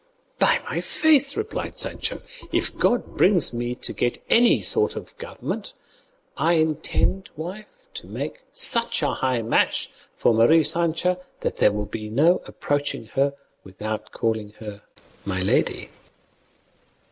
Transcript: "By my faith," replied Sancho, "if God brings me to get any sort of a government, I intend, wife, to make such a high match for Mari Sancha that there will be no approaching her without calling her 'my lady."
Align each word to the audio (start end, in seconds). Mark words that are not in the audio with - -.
"By 0.39 0.63
my 0.67 0.81
faith," 0.81 1.37
replied 1.37 1.77
Sancho, 1.77 2.23
"if 2.51 2.75
God 2.75 3.15
brings 3.17 3.53
me 3.53 3.75
to 3.75 3.93
get 3.93 4.17
any 4.31 4.59
sort 4.61 4.95
of 4.95 5.11
a 5.15 5.21
government, 5.21 5.73
I 6.35 6.53
intend, 6.53 7.29
wife, 7.35 7.85
to 7.93 8.07
make 8.07 8.41
such 8.51 9.03
a 9.03 9.13
high 9.13 9.43
match 9.43 9.91
for 10.15 10.33
Mari 10.33 10.63
Sancha 10.63 11.19
that 11.41 11.57
there 11.57 11.71
will 11.71 11.85
be 11.85 12.09
no 12.09 12.41
approaching 12.47 13.09
her 13.13 13.35
without 13.63 14.09
calling 14.11 14.53
her 14.57 14.81
'my 15.23 15.43
lady." 15.43 15.91